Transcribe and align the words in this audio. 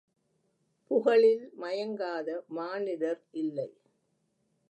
புகழில் 0.91 1.43
மயங்காத 1.55 2.27
மானிடர் 2.49 3.21
இல்லை. 3.33 3.69